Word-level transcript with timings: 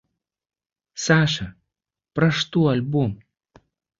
Саша, 1.05 1.45
пра 2.19 2.31
што 2.39 2.65
альбом? 2.75 3.11